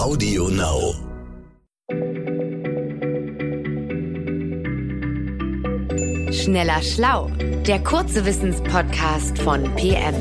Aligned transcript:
Audio 0.00 0.48
Now. 0.48 0.94
Schneller 6.32 6.80
Schlau, 6.80 7.30
der 7.66 7.84
kurze 7.84 8.24
Wissenspodcast 8.24 9.38
von 9.38 9.62
PM. 9.76 10.14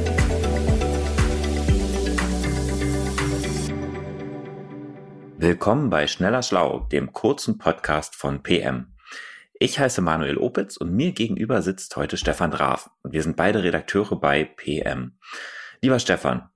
Willkommen 5.37 5.89
bei 5.89 6.07
Schneller 6.07 6.43
Schlau, 6.43 6.81
dem 6.91 7.13
kurzen 7.13 7.57
Podcast 7.57 8.17
von 8.17 8.43
PM. 8.43 8.97
Ich 9.53 9.79
heiße 9.79 10.01
Manuel 10.01 10.37
Opitz 10.39 10.75
und 10.75 10.93
mir 10.93 11.13
gegenüber 11.13 11.61
sitzt 11.61 11.95
heute 11.95 12.17
Stefan 12.17 12.51
Draf. 12.51 12.89
Und 13.01 13.13
wir 13.13 13.23
sind 13.23 13.37
beide 13.37 13.63
Redakteure 13.63 14.19
bei 14.19 14.43
PM. 14.43 15.17
Lieber 15.79 15.99
Stefan, 15.99 16.48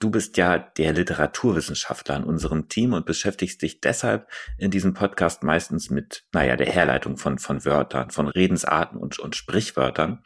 Du 0.00 0.10
bist 0.10 0.36
ja 0.36 0.58
der 0.58 0.92
Literaturwissenschaftler 0.92 2.16
in 2.16 2.22
unserem 2.22 2.68
Team 2.68 2.92
und 2.92 3.04
beschäftigst 3.04 3.62
dich 3.62 3.80
deshalb 3.80 4.28
in 4.56 4.70
diesem 4.70 4.94
Podcast 4.94 5.42
meistens 5.42 5.90
mit, 5.90 6.24
naja, 6.32 6.54
der 6.54 6.68
Herleitung 6.68 7.16
von, 7.16 7.38
von 7.38 7.64
Wörtern, 7.64 8.10
von 8.10 8.28
Redensarten 8.28 8.96
und, 8.96 9.18
und 9.18 9.34
Sprichwörtern. 9.34 10.22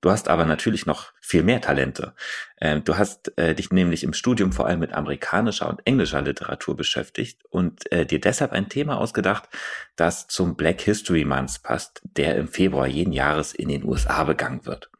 Du 0.00 0.12
hast 0.12 0.28
aber 0.28 0.44
natürlich 0.44 0.86
noch 0.86 1.12
viel 1.20 1.42
mehr 1.42 1.60
Talente. 1.60 2.14
Ähm, 2.60 2.84
du 2.84 2.96
hast 2.96 3.36
äh, 3.36 3.56
dich 3.56 3.72
nämlich 3.72 4.04
im 4.04 4.12
Studium 4.12 4.52
vor 4.52 4.68
allem 4.68 4.78
mit 4.78 4.92
amerikanischer 4.92 5.68
und 5.68 5.84
englischer 5.84 6.22
Literatur 6.22 6.76
beschäftigt 6.76 7.42
und 7.50 7.90
äh, 7.90 8.06
dir 8.06 8.20
deshalb 8.20 8.52
ein 8.52 8.68
Thema 8.68 8.98
ausgedacht, 8.98 9.48
das 9.96 10.28
zum 10.28 10.54
Black 10.54 10.80
History 10.80 11.24
Month 11.24 11.64
passt, 11.64 12.02
der 12.04 12.36
im 12.36 12.46
Februar 12.46 12.86
jeden 12.86 13.12
Jahres 13.12 13.52
in 13.52 13.68
den 13.68 13.82
USA 13.82 14.22
begangen 14.22 14.64
wird. 14.64 14.92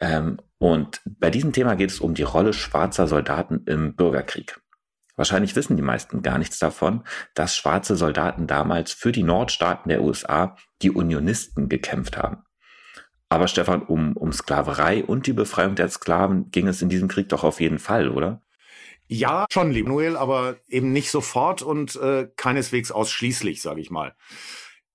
Ähm, 0.00 0.38
und 0.58 1.00
bei 1.04 1.30
diesem 1.30 1.52
Thema 1.52 1.74
geht 1.76 1.90
es 1.90 2.00
um 2.00 2.14
die 2.14 2.22
Rolle 2.22 2.52
schwarzer 2.52 3.06
Soldaten 3.06 3.62
im 3.66 3.94
Bürgerkrieg. 3.94 4.60
Wahrscheinlich 5.16 5.56
wissen 5.56 5.76
die 5.76 5.82
meisten 5.82 6.22
gar 6.22 6.38
nichts 6.38 6.58
davon, 6.58 7.02
dass 7.34 7.56
schwarze 7.56 7.96
Soldaten 7.96 8.46
damals 8.46 8.92
für 8.92 9.12
die 9.12 9.22
Nordstaaten 9.22 9.88
der 9.88 10.02
USA, 10.02 10.56
die 10.82 10.90
Unionisten, 10.90 11.68
gekämpft 11.68 12.18
haben. 12.18 12.42
Aber 13.28 13.48
Stefan, 13.48 13.82
um, 13.82 14.16
um 14.16 14.32
Sklaverei 14.32 15.02
und 15.04 15.26
die 15.26 15.32
Befreiung 15.32 15.74
der 15.74 15.88
Sklaven 15.88 16.50
ging 16.50 16.68
es 16.68 16.82
in 16.82 16.88
diesem 16.88 17.08
Krieg 17.08 17.28
doch 17.28 17.44
auf 17.44 17.60
jeden 17.60 17.78
Fall, 17.78 18.08
oder? 18.08 18.42
Ja, 19.08 19.46
schon, 19.50 19.70
lieb 19.70 19.88
Noel, 19.88 20.16
aber 20.16 20.56
eben 20.68 20.92
nicht 20.92 21.10
sofort 21.10 21.62
und 21.62 21.96
äh, 21.96 22.28
keineswegs 22.36 22.90
ausschließlich, 22.90 23.62
sage 23.62 23.80
ich 23.80 23.90
mal. 23.90 24.14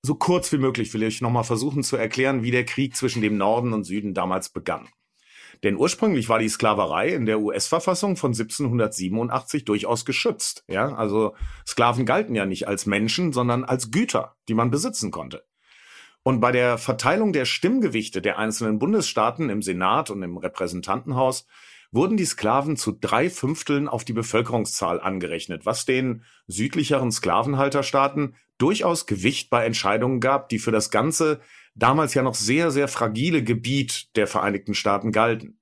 So 0.04 0.16
kurz 0.16 0.52
wie 0.52 0.58
möglich 0.58 0.94
will 0.94 1.04
ich 1.04 1.22
nochmal 1.22 1.44
versuchen 1.44 1.84
zu 1.84 1.96
erklären, 1.96 2.42
wie 2.42 2.52
der 2.52 2.66
Krieg 2.66 2.96
zwischen 2.96 3.22
dem 3.22 3.38
Norden 3.38 3.72
und 3.72 3.84
Süden 3.84 4.14
damals 4.14 4.50
begann. 4.50 4.88
Denn 5.64 5.76
ursprünglich 5.78 6.28
war 6.28 6.40
die 6.40 6.50
Sklaverei 6.50 7.10
in 7.10 7.28
der 7.28 7.40
US-Verfassung 7.40 8.18
von 8.18 8.32
1787 8.32 9.64
durchaus 9.64 10.06
geschützt. 10.06 10.64
Ja, 10.68 10.96
also 10.96 11.36
Sklaven 11.68 12.08
galten 12.08 12.34
ja 12.34 12.48
nicht 12.48 12.68
als 12.68 12.88
Menschen, 12.88 13.32
sondern 13.32 13.64
als 13.64 13.92
Güter, 13.92 14.36
die 14.48 14.56
man 14.56 14.72
besitzen 14.72 15.12
konnte. 15.12 15.46
Und 16.24 16.40
bei 16.40 16.52
der 16.52 16.80
Verteilung 16.80 17.32
der 17.32 17.46
Stimmgewichte 17.46 18.24
der 18.24 18.40
einzelnen 18.40 18.80
Bundesstaaten 18.80 19.50
im 19.50 19.62
Senat 19.62 20.10
und 20.10 20.24
im 20.24 20.38
Repräsentantenhaus 20.38 21.46
wurden 21.92 22.18
die 22.18 22.26
Sklaven 22.26 22.78
zu 22.78 22.92
drei 22.92 23.30
Fünfteln 23.30 23.88
auf 23.88 24.06
die 24.06 24.14
Bevölkerungszahl 24.14 25.00
angerechnet, 25.00 25.66
was 25.66 25.86
den 25.86 26.24
südlicheren 26.48 27.12
Sklavenhalterstaaten 27.12 28.36
durchaus 28.58 29.06
Gewicht 29.06 29.50
bei 29.50 29.66
Entscheidungen 29.66 30.20
gab, 30.20 30.50
die 30.50 30.60
für 30.60 30.72
das 30.72 30.92
ganze 30.92 31.42
damals 31.76 32.14
ja 32.14 32.22
noch 32.22 32.36
sehr, 32.36 32.72
sehr 32.72 32.88
fragile 32.88 33.44
Gebiet 33.44 34.16
der 34.16 34.28
Vereinigten 34.28 34.74
Staaten 34.74 35.12
galten. 35.12 35.61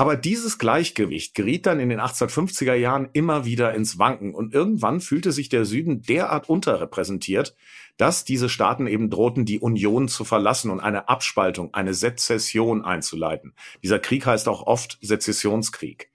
Aber 0.00 0.16
dieses 0.16 0.56
Gleichgewicht 0.56 1.34
geriet 1.34 1.66
dann 1.66 1.78
in 1.78 1.90
den 1.90 2.00
1850er 2.00 2.72
Jahren 2.72 3.10
immer 3.12 3.44
wieder 3.44 3.74
ins 3.74 3.98
Wanken 3.98 4.34
und 4.34 4.54
irgendwann 4.54 5.02
fühlte 5.02 5.30
sich 5.30 5.50
der 5.50 5.66
Süden 5.66 6.00
derart 6.00 6.48
unterrepräsentiert, 6.48 7.54
dass 7.98 8.24
diese 8.24 8.48
Staaten 8.48 8.86
eben 8.86 9.10
drohten, 9.10 9.44
die 9.44 9.60
Union 9.60 10.08
zu 10.08 10.24
verlassen 10.24 10.70
und 10.70 10.80
eine 10.80 11.10
Abspaltung, 11.10 11.74
eine 11.74 11.92
Sezession 11.92 12.82
einzuleiten. 12.82 13.52
Dieser 13.82 13.98
Krieg 13.98 14.24
heißt 14.24 14.48
auch 14.48 14.62
oft 14.62 14.98
Sezessionskrieg. 15.02 16.10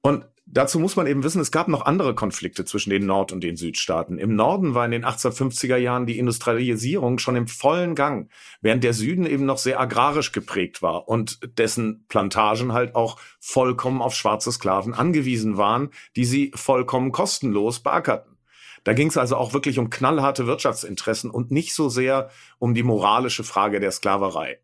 Und 0.00 0.24
Dazu 0.54 0.78
muss 0.78 0.96
man 0.96 1.06
eben 1.06 1.24
wissen, 1.24 1.40
es 1.40 1.50
gab 1.50 1.68
noch 1.68 1.86
andere 1.86 2.14
Konflikte 2.14 2.66
zwischen 2.66 2.90
den 2.90 3.06
Nord- 3.06 3.32
und 3.32 3.42
den 3.42 3.56
Südstaaten. 3.56 4.18
Im 4.18 4.36
Norden 4.36 4.74
war 4.74 4.84
in 4.84 4.90
den 4.90 5.06
1850er 5.06 5.78
Jahren 5.78 6.04
die 6.04 6.18
Industrialisierung 6.18 7.18
schon 7.18 7.36
im 7.36 7.48
vollen 7.48 7.94
Gang, 7.94 8.30
während 8.60 8.84
der 8.84 8.92
Süden 8.92 9.24
eben 9.24 9.46
noch 9.46 9.56
sehr 9.56 9.80
agrarisch 9.80 10.30
geprägt 10.30 10.82
war 10.82 11.08
und 11.08 11.38
dessen 11.58 12.04
Plantagen 12.08 12.74
halt 12.74 12.94
auch 12.94 13.18
vollkommen 13.40 14.02
auf 14.02 14.14
schwarze 14.14 14.52
Sklaven 14.52 14.92
angewiesen 14.92 15.56
waren, 15.56 15.88
die 16.16 16.26
sie 16.26 16.52
vollkommen 16.54 17.12
kostenlos 17.12 17.80
beackerten. 17.80 18.36
Da 18.84 18.92
ging 18.92 19.08
es 19.08 19.16
also 19.16 19.36
auch 19.36 19.54
wirklich 19.54 19.78
um 19.78 19.88
knallharte 19.88 20.46
Wirtschaftsinteressen 20.46 21.30
und 21.30 21.50
nicht 21.50 21.74
so 21.74 21.88
sehr 21.88 22.28
um 22.58 22.74
die 22.74 22.82
moralische 22.82 23.42
Frage 23.42 23.80
der 23.80 23.90
Sklaverei. 23.90 24.58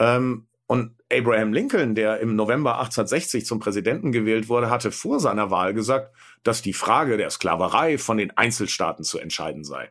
Ähm, 0.00 0.48
und 0.68 0.94
Abraham 1.10 1.54
Lincoln, 1.54 1.94
der 1.94 2.20
im 2.20 2.36
November 2.36 2.74
1860 2.78 3.46
zum 3.46 3.58
Präsidenten 3.58 4.12
gewählt 4.12 4.50
wurde, 4.50 4.68
hatte 4.68 4.92
vor 4.92 5.18
seiner 5.18 5.50
Wahl 5.50 5.72
gesagt, 5.72 6.14
dass 6.42 6.60
die 6.60 6.74
Frage 6.74 7.16
der 7.16 7.30
Sklaverei 7.30 7.96
von 7.96 8.18
den 8.18 8.36
Einzelstaaten 8.36 9.02
zu 9.02 9.18
entscheiden 9.18 9.64
sei. 9.64 9.90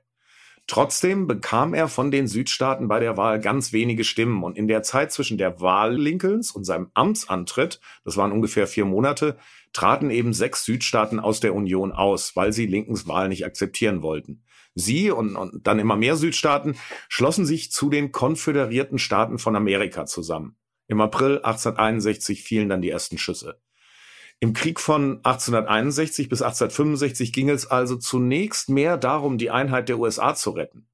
Trotzdem 0.67 1.25
bekam 1.25 1.73
er 1.73 1.87
von 1.87 2.11
den 2.11 2.27
Südstaaten 2.27 2.87
bei 2.87 2.99
der 2.99 3.17
Wahl 3.17 3.39
ganz 3.39 3.73
wenige 3.73 4.03
Stimmen 4.03 4.43
und 4.43 4.55
in 4.55 4.67
der 4.67 4.83
Zeit 4.83 5.11
zwischen 5.11 5.39
der 5.39 5.59
Wahl 5.61 5.95
Lincolns 5.95 6.51
und 6.51 6.63
seinem 6.63 6.91
Amtsantritt, 6.93 7.79
das 8.05 8.15
waren 8.15 8.31
ungefähr 8.31 8.67
vier 8.67 8.85
Monate, 8.85 9.37
traten 9.73 10.11
eben 10.11 10.31
sechs 10.31 10.63
Südstaaten 10.63 11.19
aus 11.19 11.39
der 11.39 11.55
Union 11.55 11.91
aus, 11.91 12.35
weil 12.35 12.53
sie 12.53 12.67
Lincolns 12.67 13.07
Wahl 13.07 13.29
nicht 13.29 13.45
akzeptieren 13.45 14.03
wollten. 14.03 14.43
Sie 14.75 15.09
und, 15.09 15.35
und 15.35 15.65
dann 15.65 15.79
immer 15.79 15.95
mehr 15.95 16.17
Südstaaten 16.17 16.75
schlossen 17.09 17.47
sich 17.47 17.71
zu 17.71 17.89
den 17.89 18.11
konföderierten 18.11 18.99
Staaten 18.99 19.39
von 19.39 19.55
Amerika 19.55 20.05
zusammen. 20.05 20.55
Im 20.87 21.01
April 21.01 21.37
1861 21.37 22.43
fielen 22.43 22.69
dann 22.69 22.81
die 22.81 22.89
ersten 22.89 23.17
Schüsse. 23.17 23.59
Im 24.39 24.53
Krieg 24.53 24.79
von 24.79 25.17
1861 25.23 26.29
bis 26.29 26.41
1865 26.41 27.33
ging 27.33 27.49
es 27.49 27.65
also 27.65 27.95
zunächst 27.95 28.69
mehr 28.69 28.97
darum, 28.97 29.37
die 29.37 29.49
Einheit 29.49 29.89
der 29.89 29.99
USA 29.99 30.35
zu 30.35 30.51
retten. 30.51 30.87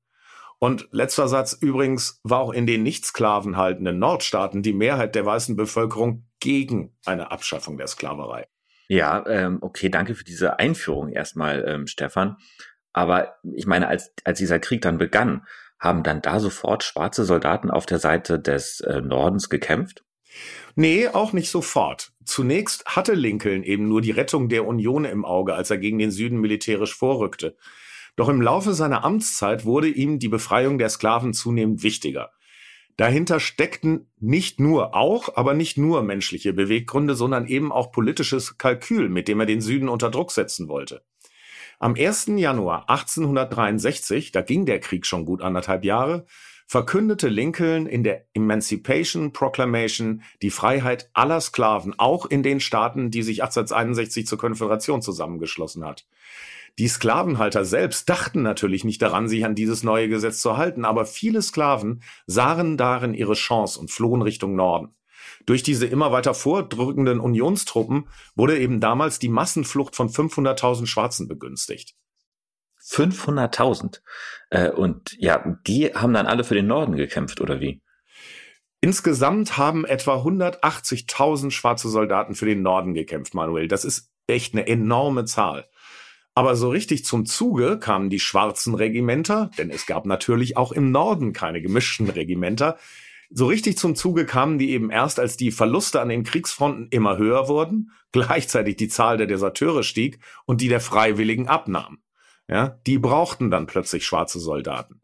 Und 0.59 0.87
letzter 0.91 1.27
Satz 1.27 1.51
übrigens 1.59 2.21
war 2.23 2.39
auch 2.39 2.53
in 2.53 2.65
den 2.65 2.83
nicht 2.83 3.05
sklavenhaltenden 3.05 3.99
Nordstaaten 3.99 4.63
die 4.63 4.71
Mehrheit 4.71 5.13
der 5.13 5.25
weißen 5.25 5.57
Bevölkerung 5.57 6.25
gegen 6.39 6.95
eine 7.05 7.31
Abschaffung 7.31 7.77
der 7.77 7.87
Sklaverei. 7.87 8.47
Ja, 8.87 9.25
ähm, 9.27 9.57
okay, 9.59 9.89
danke 9.89 10.15
für 10.15 10.23
diese 10.23 10.59
Einführung 10.59 11.09
erstmal, 11.09 11.65
ähm, 11.67 11.87
Stefan. 11.87 12.37
Aber 12.93 13.35
ich 13.43 13.65
meine, 13.65 13.89
als, 13.89 14.13
als 14.23 14.37
dieser 14.37 14.59
Krieg 14.59 14.81
dann 14.81 14.97
begann, 14.97 15.45
haben 15.83 16.01
dann 16.01 16.21
da 16.21 16.39
sofort 16.39 16.83
schwarze 16.83 17.25
Soldaten 17.25 17.69
auf 17.69 17.85
der 17.85 17.99
Seite 17.99 18.39
des 18.39 18.79
äh, 18.79 19.01
Nordens 19.01 19.49
gekämpft? 19.49 20.03
Nee, 20.75 21.09
auch 21.09 21.33
nicht 21.33 21.49
sofort. 21.49 22.13
Zunächst 22.23 22.85
hatte 22.85 23.13
Lincoln 23.13 23.63
eben 23.63 23.87
nur 23.87 24.01
die 24.01 24.11
Rettung 24.11 24.49
der 24.49 24.65
Union 24.65 25.05
im 25.05 25.25
Auge, 25.25 25.53
als 25.53 25.69
er 25.69 25.77
gegen 25.77 25.99
den 25.99 26.09
Süden 26.09 26.39
militärisch 26.39 26.95
vorrückte. 26.95 27.57
Doch 28.15 28.29
im 28.29 28.41
Laufe 28.41 28.73
seiner 28.73 29.03
Amtszeit 29.03 29.65
wurde 29.65 29.89
ihm 29.89 30.19
die 30.19 30.29
Befreiung 30.29 30.77
der 30.77 30.89
Sklaven 30.89 31.33
zunehmend 31.33 31.83
wichtiger. 31.83 32.31
Dahinter 32.95 33.39
steckten 33.39 34.11
nicht 34.19 34.59
nur 34.59 34.95
auch, 34.95 35.35
aber 35.35 35.53
nicht 35.53 35.77
nur 35.77 36.03
menschliche 36.03 36.53
Beweggründe, 36.53 37.15
sondern 37.15 37.47
eben 37.47 37.71
auch 37.71 37.91
politisches 37.91 38.57
Kalkül, 38.57 39.09
mit 39.09 39.27
dem 39.27 39.39
er 39.39 39.47
den 39.47 39.61
Süden 39.61 39.89
unter 39.89 40.11
Druck 40.11 40.31
setzen 40.31 40.69
wollte. 40.69 41.03
Am 41.83 41.95
1. 41.95 42.27
Januar 42.37 42.89
1863, 42.89 44.31
da 44.31 44.41
ging 44.41 44.65
der 44.65 44.79
Krieg 44.79 45.05
schon 45.05 45.25
gut 45.25 45.41
anderthalb 45.41 45.83
Jahre, 45.83 46.25
verkündete 46.65 47.27
Lincoln 47.27 47.87
in 47.87 48.05
der 48.05 48.25
Emancipation 48.33 49.33
Proclamation 49.33 50.21
die 50.41 50.49
Freiheit 50.49 51.09
aller 51.13 51.41
Sklaven, 51.41 51.93
auch 51.99 52.25
in 52.25 52.41
den 52.41 52.61
Staaten, 52.61 53.11
die 53.11 53.21
sich 53.21 53.43
1861 53.43 54.25
zur 54.25 54.37
Konföderation 54.37 55.01
zusammengeschlossen 55.01 55.83
hat. 55.83 56.05
Die 56.79 56.87
Sklavenhalter 56.87 57.65
selbst 57.65 58.07
dachten 58.07 58.43
natürlich 58.43 58.85
nicht 58.85 59.01
daran, 59.01 59.27
sich 59.27 59.43
an 59.43 59.53
dieses 59.53 59.83
neue 59.83 60.07
Gesetz 60.07 60.39
zu 60.39 60.55
halten, 60.55 60.85
aber 60.85 61.05
viele 61.05 61.41
Sklaven 61.41 62.01
sahen 62.27 62.77
darin 62.77 63.13
ihre 63.13 63.33
Chance 63.33 63.77
und 63.77 63.91
flohen 63.91 64.21
Richtung 64.21 64.55
Norden. 64.55 64.95
Durch 65.45 65.63
diese 65.63 65.85
immer 65.85 66.11
weiter 66.11 66.33
vordrückenden 66.33 67.19
Unionstruppen 67.19 68.07
wurde 68.35 68.57
eben 68.59 68.79
damals 68.79 69.19
die 69.19 69.29
Massenflucht 69.29 69.95
von 69.95 70.09
500.000 70.09 70.87
Schwarzen 70.87 71.27
begünstigt. 71.27 71.95
500.000. 72.85 74.01
Äh, 74.49 74.71
und 74.71 75.15
ja, 75.17 75.57
die 75.65 75.93
haben 75.93 76.13
dann 76.13 76.27
alle 76.27 76.43
für 76.43 76.55
den 76.55 76.67
Norden 76.67 76.95
gekämpft, 76.95 77.41
oder 77.41 77.61
wie? 77.61 77.81
Insgesamt 78.81 79.57
haben 79.57 79.85
etwa 79.85 80.17
180.000 80.17 81.51
schwarze 81.51 81.89
Soldaten 81.89 82.35
für 82.35 82.45
den 82.45 82.61
Norden 82.61 82.93
gekämpft, 82.93 83.33
Manuel. 83.33 83.69
Das 83.69 83.85
ist 83.85 84.11
echt 84.27 84.53
eine 84.53 84.67
enorme 84.67 85.25
Zahl. 85.25 85.69
Aber 86.35 86.55
so 86.55 86.69
richtig 86.69 87.05
zum 87.05 87.25
Zuge 87.25 87.77
kamen 87.77 88.09
die 88.09 88.19
schwarzen 88.19 88.73
Regimenter, 88.73 89.51
denn 89.57 89.69
es 89.69 89.85
gab 89.85 90.05
natürlich 90.05 90.57
auch 90.57 90.71
im 90.71 90.91
Norden 90.91 91.31
keine 91.31 91.61
gemischten 91.61 92.09
Regimenter, 92.09 92.77
So 93.35 93.47
richtig 93.47 93.79
zum 93.79 93.95
Zuge 93.95 94.27
kamen 94.27 94.59
die 94.59 94.69
eben 94.69 94.91
erst, 94.91 95.19
als 95.19 95.37
die 95.37 95.51
Verluste 95.51 95.99
an 95.99 96.09
den 96.09 96.23
Kriegsfronten 96.23 96.87
immer 96.91 97.17
höher 97.17 97.47
wurden, 97.47 97.91
gleichzeitig 98.11 98.75
die 98.75 98.89
Zahl 98.89 99.17
der 99.17 99.25
Deserteure 99.25 99.81
stieg 99.81 100.19
und 100.45 100.61
die 100.61 100.67
der 100.67 100.81
Freiwilligen 100.81 101.47
abnahm. 101.47 101.97
Ja, 102.47 102.79
die 102.85 102.99
brauchten 102.99 103.49
dann 103.49 103.65
plötzlich 103.65 104.05
schwarze 104.05 104.39
Soldaten. 104.39 105.01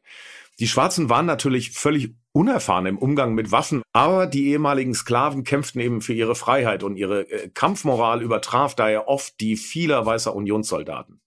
Die 0.60 0.68
Schwarzen 0.68 1.10
waren 1.10 1.26
natürlich 1.26 1.72
völlig 1.72 2.16
unerfahren 2.34 2.86
im 2.86 2.98
Umgang 2.98 3.34
mit 3.34 3.52
Waffen, 3.52 3.82
aber 3.94 4.28
die 4.28 4.50
ehemaligen 4.50 4.94
Sklaven 4.94 5.44
kämpften 5.44 5.82
eben 5.82 6.02
für 6.02 6.14
ihre 6.14 6.36
Freiheit 6.36 6.84
und 6.84 6.98
ihre 6.98 7.30
äh, 7.32 7.50
Kampfmoral 7.50 8.22
übertraf 8.22 8.76
daher 8.76 9.08
oft 9.08 9.40
die 9.40 9.56
vieler 9.56 10.06
weißer 10.06 10.36
Unionssoldaten. 10.36 11.22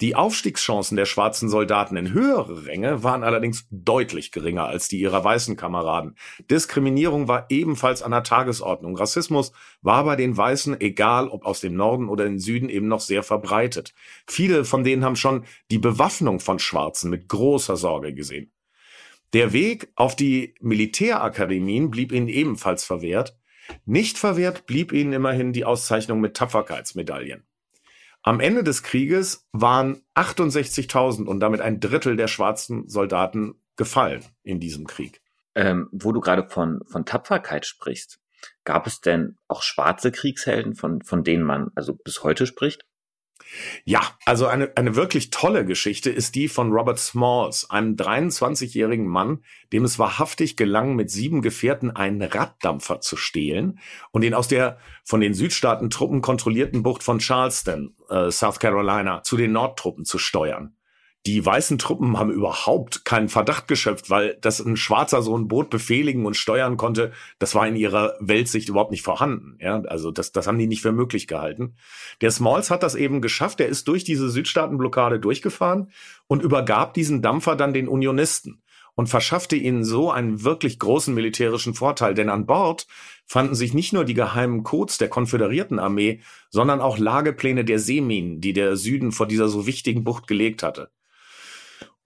Die 0.00 0.14
Aufstiegschancen 0.14 0.96
der 0.96 1.06
schwarzen 1.06 1.48
Soldaten 1.48 1.96
in 1.96 2.12
höhere 2.12 2.66
Ränge 2.66 3.02
waren 3.02 3.24
allerdings 3.24 3.66
deutlich 3.72 4.30
geringer 4.30 4.66
als 4.66 4.86
die 4.86 5.00
ihrer 5.00 5.24
weißen 5.24 5.56
Kameraden. 5.56 6.14
Diskriminierung 6.48 7.26
war 7.26 7.46
ebenfalls 7.48 8.02
an 8.02 8.12
der 8.12 8.22
Tagesordnung. 8.22 8.96
Rassismus 8.96 9.50
war 9.82 10.04
bei 10.04 10.14
den 10.14 10.36
Weißen, 10.36 10.80
egal 10.80 11.26
ob 11.26 11.44
aus 11.44 11.58
dem 11.60 11.74
Norden 11.74 12.08
oder 12.08 12.26
im 12.26 12.38
Süden, 12.38 12.68
eben 12.68 12.86
noch 12.86 13.00
sehr 13.00 13.24
verbreitet. 13.24 13.92
Viele 14.28 14.64
von 14.64 14.84
denen 14.84 15.04
haben 15.04 15.16
schon 15.16 15.44
die 15.72 15.78
Bewaffnung 15.78 16.38
von 16.38 16.60
Schwarzen 16.60 17.10
mit 17.10 17.28
großer 17.28 17.76
Sorge 17.76 18.14
gesehen. 18.14 18.52
Der 19.32 19.52
Weg 19.52 19.90
auf 19.96 20.14
die 20.14 20.54
Militärakademien 20.60 21.90
blieb 21.90 22.12
ihnen 22.12 22.28
ebenfalls 22.28 22.84
verwehrt. 22.84 23.36
Nicht 23.84 24.16
verwehrt 24.16 24.64
blieb 24.66 24.92
ihnen 24.92 25.12
immerhin 25.12 25.52
die 25.52 25.64
Auszeichnung 25.64 26.20
mit 26.20 26.36
Tapferkeitsmedaillen. 26.36 27.47
Am 28.28 28.40
Ende 28.40 28.62
des 28.62 28.82
Krieges 28.82 29.48
waren 29.52 30.02
68.000 30.14 31.24
und 31.24 31.40
damit 31.40 31.62
ein 31.62 31.80
Drittel 31.80 32.14
der 32.14 32.28
schwarzen 32.28 32.86
Soldaten 32.86 33.54
gefallen 33.76 34.22
in 34.42 34.60
diesem 34.60 34.86
Krieg. 34.86 35.22
Ähm, 35.54 35.88
wo 35.92 36.12
du 36.12 36.20
gerade 36.20 36.46
von, 36.46 36.82
von 36.84 37.06
Tapferkeit 37.06 37.64
sprichst, 37.64 38.20
gab 38.64 38.86
es 38.86 39.00
denn 39.00 39.38
auch 39.48 39.62
schwarze 39.62 40.12
Kriegshelden, 40.12 40.74
von, 40.74 41.00
von 41.00 41.24
denen 41.24 41.42
man 41.42 41.70
also 41.74 41.94
bis 41.94 42.22
heute 42.22 42.46
spricht? 42.46 42.84
Ja, 43.84 44.02
also 44.24 44.46
eine, 44.46 44.72
eine 44.76 44.96
wirklich 44.96 45.30
tolle 45.30 45.64
Geschichte 45.64 46.10
ist 46.10 46.34
die 46.34 46.48
von 46.48 46.72
Robert 46.72 46.98
Smalls, 46.98 47.70
einem 47.70 47.94
23-jährigen 47.96 49.06
Mann, 49.06 49.42
dem 49.72 49.84
es 49.84 49.98
wahrhaftig 49.98 50.56
gelang, 50.56 50.96
mit 50.96 51.10
sieben 51.10 51.42
Gefährten 51.42 51.90
einen 51.90 52.22
Raddampfer 52.22 53.00
zu 53.00 53.16
stehlen 53.16 53.78
und 54.10 54.22
ihn 54.22 54.34
aus 54.34 54.48
der 54.48 54.78
von 55.04 55.20
den 55.20 55.34
Südstaaten 55.34 55.90
Truppen 55.90 56.20
kontrollierten 56.20 56.82
Bucht 56.82 57.02
von 57.02 57.18
Charleston, 57.18 57.94
äh, 58.08 58.30
South 58.30 58.58
Carolina, 58.58 59.22
zu 59.22 59.36
den 59.36 59.52
Nordtruppen 59.52 60.04
zu 60.04 60.18
steuern 60.18 60.77
die 61.28 61.44
weißen 61.44 61.76
Truppen 61.76 62.18
haben 62.18 62.30
überhaupt 62.30 63.04
keinen 63.04 63.28
Verdacht 63.28 63.68
geschöpft, 63.68 64.08
weil 64.08 64.38
dass 64.40 64.60
ein 64.60 64.78
Schwarzer 64.78 65.20
so 65.20 65.36
ein 65.36 65.46
Boot 65.46 65.68
befehligen 65.68 66.24
und 66.24 66.36
steuern 66.36 66.78
konnte, 66.78 67.12
das 67.38 67.54
war 67.54 67.68
in 67.68 67.76
ihrer 67.76 68.14
Weltsicht 68.18 68.70
überhaupt 68.70 68.92
nicht 68.92 69.02
vorhanden. 69.02 69.58
Ja, 69.60 69.82
also 69.82 70.10
das, 70.10 70.32
das 70.32 70.46
haben 70.46 70.58
die 70.58 70.66
nicht 70.66 70.80
für 70.80 70.92
möglich 70.92 71.26
gehalten. 71.26 71.76
Der 72.22 72.30
Smalls 72.30 72.70
hat 72.70 72.82
das 72.82 72.94
eben 72.94 73.20
geschafft. 73.20 73.60
Er 73.60 73.68
ist 73.68 73.86
durch 73.88 74.04
diese 74.04 74.30
Südstaatenblockade 74.30 75.20
durchgefahren 75.20 75.92
und 76.28 76.42
übergab 76.42 76.94
diesen 76.94 77.20
Dampfer 77.20 77.56
dann 77.56 77.74
den 77.74 77.88
Unionisten 77.88 78.62
und 78.94 79.08
verschaffte 79.08 79.54
ihnen 79.54 79.84
so 79.84 80.10
einen 80.10 80.42
wirklich 80.42 80.78
großen 80.78 81.14
militärischen 81.14 81.74
Vorteil. 81.74 82.14
Denn 82.14 82.30
an 82.30 82.46
Bord 82.46 82.86
fanden 83.26 83.54
sich 83.54 83.74
nicht 83.74 83.92
nur 83.92 84.06
die 84.06 84.14
geheimen 84.14 84.62
Codes 84.62 84.96
der 84.96 85.08
konföderierten 85.08 85.78
Armee, 85.78 86.20
sondern 86.48 86.80
auch 86.80 86.96
Lagepläne 86.96 87.64
der 87.64 87.78
Seeminen, 87.78 88.40
die 88.40 88.54
der 88.54 88.76
Süden 88.76 89.12
vor 89.12 89.26
dieser 89.26 89.48
so 89.48 89.66
wichtigen 89.66 90.04
Bucht 90.04 90.26
gelegt 90.26 90.62
hatte. 90.62 90.90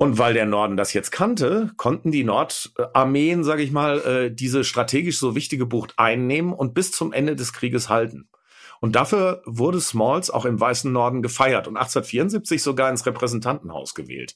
Und 0.03 0.19
weil 0.19 0.35
der 0.35 0.47
Norden 0.47 0.77
das 0.77 0.95
jetzt 0.95 1.13
kannte, 1.13 1.71
konnten 1.77 2.11
die 2.11 2.25
Nordarmeen, 2.25 3.45
sage 3.45 3.63
ich 3.63 3.71
mal, 3.71 4.01
äh, 4.01 4.35
diese 4.35 4.65
strategisch 4.65 5.17
so 5.21 5.37
wichtige 5.37 5.65
Bucht 5.65 5.95
einnehmen 5.97 6.53
und 6.53 6.75
bis 6.75 6.91
zum 6.91 7.13
Ende 7.13 7.37
des 7.37 7.53
Krieges 7.53 7.89
halten. 7.89 8.29
Und 8.81 8.97
dafür 8.97 9.45
wurde 9.47 9.81
Smalls 9.81 10.29
auch 10.29 10.45
im 10.45 10.59
Weißen 10.59 10.91
Norden 10.91 11.23
gefeiert 11.23 11.69
und 11.69 11.77
1874 11.77 12.65
sogar 12.65 12.91
ins 12.91 13.07
Repräsentantenhaus 13.07 13.95
gewählt. 13.95 14.35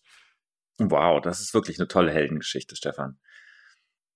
Wow, 0.79 1.21
das 1.21 1.41
ist 1.41 1.53
wirklich 1.53 1.81
eine 1.81 1.89
tolle 1.89 2.13
Heldengeschichte, 2.13 2.77
Stefan. 2.77 3.19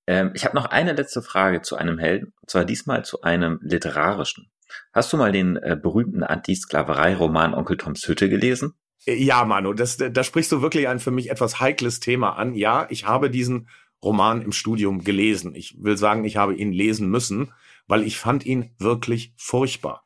Ähm, 0.06 0.30
ich 0.36 0.44
habe 0.44 0.54
noch 0.54 0.66
eine 0.66 0.92
letzte 0.92 1.20
Frage 1.20 1.62
zu 1.62 1.74
einem 1.74 1.98
Helden, 1.98 2.32
und 2.40 2.48
zwar 2.48 2.64
diesmal 2.64 3.04
zu 3.04 3.22
einem 3.22 3.58
literarischen. 3.60 4.52
Hast 4.92 5.12
du 5.12 5.16
mal 5.16 5.32
den 5.32 5.56
äh, 5.56 5.76
berühmten 5.76 6.22
Anti-Sklaverei-Roman 6.22 7.54
Onkel 7.54 7.76
Toms 7.76 8.06
Hütte 8.06 8.28
gelesen? 8.28 8.74
Ja, 9.06 9.44
Manu, 9.44 9.72
das, 9.72 9.96
da 9.96 10.24
sprichst 10.24 10.52
du 10.52 10.62
wirklich 10.62 10.88
ein 10.88 11.00
für 11.00 11.10
mich 11.10 11.30
etwas 11.30 11.60
heikles 11.60 12.00
Thema 12.00 12.36
an. 12.36 12.54
Ja, 12.54 12.86
ich 12.90 13.06
habe 13.06 13.30
diesen 13.30 13.68
Roman 14.02 14.42
im 14.42 14.52
Studium 14.52 15.04
gelesen. 15.04 15.54
Ich 15.54 15.76
will 15.82 15.96
sagen, 15.96 16.24
ich 16.24 16.36
habe 16.36 16.54
ihn 16.54 16.72
lesen 16.72 17.08
müssen, 17.08 17.52
weil 17.86 18.02
ich 18.02 18.18
fand 18.18 18.44
ihn 18.44 18.70
wirklich 18.78 19.32
furchtbar. 19.36 20.04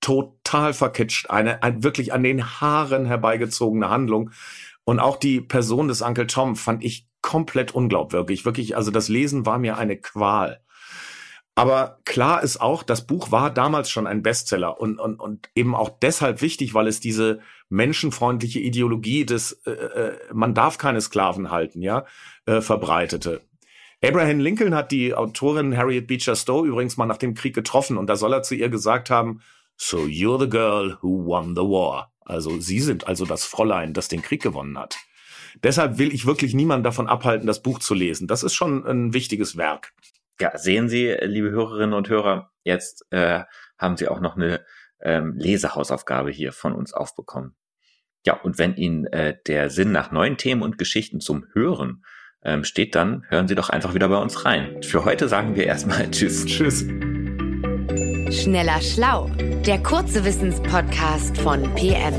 Total 0.00 0.74
verkitscht, 0.74 1.30
eine, 1.30 1.62
ein, 1.62 1.82
wirklich 1.84 2.12
an 2.12 2.22
den 2.22 2.60
Haaren 2.60 3.06
herbeigezogene 3.06 3.88
Handlung. 3.88 4.30
Und 4.84 4.98
auch 4.98 5.16
die 5.16 5.40
Person 5.40 5.88
des 5.88 6.02
Onkel 6.02 6.26
Tom 6.26 6.56
fand 6.56 6.84
ich 6.84 7.06
komplett 7.20 7.72
unglaubwürdig. 7.72 8.44
Wirklich, 8.44 8.76
also 8.76 8.90
das 8.90 9.08
Lesen 9.08 9.46
war 9.46 9.58
mir 9.58 9.78
eine 9.78 9.96
Qual. 9.96 10.60
Aber 11.54 11.98
klar 12.04 12.42
ist 12.42 12.60
auch, 12.60 12.82
das 12.82 13.06
Buch 13.06 13.30
war 13.30 13.50
damals 13.50 13.90
schon 13.90 14.06
ein 14.06 14.22
Bestseller 14.22 14.80
und, 14.80 14.98
und, 14.98 15.20
und 15.20 15.50
eben 15.54 15.74
auch 15.74 15.90
deshalb 16.00 16.40
wichtig, 16.40 16.72
weil 16.74 16.86
es 16.86 16.98
diese 16.98 17.40
menschenfreundliche 17.72 18.60
Ideologie 18.60 19.24
des 19.24 19.52
äh, 19.66 19.70
äh, 19.70 20.18
man 20.32 20.54
darf 20.54 20.78
keine 20.78 21.00
Sklaven 21.00 21.50
halten, 21.50 21.82
ja, 21.82 22.04
äh, 22.46 22.60
verbreitete. 22.60 23.40
Abraham 24.04 24.40
Lincoln 24.40 24.74
hat 24.74 24.92
die 24.92 25.14
Autorin 25.14 25.76
Harriet 25.76 26.06
Beecher 26.06 26.36
Stowe 26.36 26.66
übrigens 26.66 26.96
mal 26.96 27.06
nach 27.06 27.16
dem 27.16 27.34
Krieg 27.34 27.54
getroffen 27.54 27.96
und 27.96 28.08
da 28.08 28.16
soll 28.16 28.32
er 28.32 28.42
zu 28.42 28.54
ihr 28.54 28.68
gesagt 28.68 29.10
haben, 29.10 29.40
so 29.76 29.98
you're 29.98 30.40
the 30.40 30.48
girl 30.48 30.98
who 31.00 31.24
won 31.24 31.54
the 31.54 31.62
war. 31.62 32.12
Also 32.20 32.60
Sie 32.60 32.80
sind 32.80 33.06
also 33.06 33.24
das 33.24 33.44
Fräulein, 33.44 33.94
das 33.94 34.08
den 34.08 34.22
Krieg 34.22 34.42
gewonnen 34.42 34.78
hat. 34.78 34.96
Deshalb 35.62 35.98
will 35.98 36.12
ich 36.12 36.26
wirklich 36.26 36.54
niemanden 36.54 36.84
davon 36.84 37.08
abhalten, 37.08 37.46
das 37.46 37.62
Buch 37.62 37.78
zu 37.78 37.94
lesen. 37.94 38.26
Das 38.26 38.42
ist 38.42 38.54
schon 38.54 38.86
ein 38.86 39.12
wichtiges 39.12 39.56
Werk. 39.56 39.92
Ja, 40.40 40.56
sehen 40.56 40.88
Sie, 40.88 41.08
liebe 41.22 41.50
Hörerinnen 41.50 41.94
und 41.94 42.08
Hörer, 42.08 42.50
jetzt 42.64 43.06
äh, 43.10 43.44
haben 43.78 43.96
Sie 43.96 44.08
auch 44.08 44.20
noch 44.20 44.36
eine 44.36 44.64
ähm, 45.00 45.34
Lesehausaufgabe 45.36 46.30
hier 46.30 46.52
von 46.52 46.72
uns 46.72 46.92
aufbekommen. 46.92 47.54
Ja, 48.24 48.34
und 48.34 48.58
wenn 48.58 48.76
Ihnen 48.76 49.06
äh, 49.06 49.36
der 49.46 49.70
Sinn 49.70 49.92
nach 49.92 50.12
neuen 50.12 50.36
Themen 50.36 50.62
und 50.62 50.78
Geschichten 50.78 51.20
zum 51.20 51.46
Hören 51.52 52.04
ähm, 52.44 52.64
steht, 52.64 52.94
dann 52.94 53.24
hören 53.28 53.48
Sie 53.48 53.54
doch 53.54 53.68
einfach 53.68 53.94
wieder 53.94 54.08
bei 54.08 54.18
uns 54.18 54.44
rein. 54.44 54.82
Für 54.82 55.04
heute 55.04 55.28
sagen 55.28 55.56
wir 55.56 55.66
erstmal 55.66 56.08
Tschüss. 56.10 56.46
Tschüss. 56.46 56.86
Schneller 58.30 58.80
Schlau, 58.80 59.30
der 59.66 59.82
kurze 59.82 60.24
Wissenspodcast 60.24 61.36
von 61.38 61.62
PM. 61.74 62.14